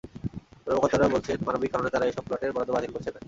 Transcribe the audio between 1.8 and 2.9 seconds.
তাঁরা এসব প্লটের বরাদ্দ